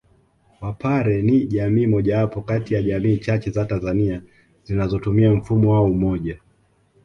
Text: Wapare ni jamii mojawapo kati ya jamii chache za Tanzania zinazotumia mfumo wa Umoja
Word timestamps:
Wapare 0.61 1.21
ni 1.21 1.45
jamii 1.47 1.87
mojawapo 1.87 2.41
kati 2.41 2.73
ya 2.73 2.83
jamii 2.83 3.17
chache 3.17 3.51
za 3.51 3.65
Tanzania 3.65 4.21
zinazotumia 4.63 5.33
mfumo 5.33 5.73
wa 5.73 5.81
Umoja 5.83 6.39